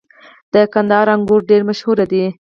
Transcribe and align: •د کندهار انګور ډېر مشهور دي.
•د 0.53 0.55
کندهار 0.73 1.07
انګور 1.15 1.41
ډېر 1.49 1.61
مشهور 1.69 1.97
دي. 2.11 2.25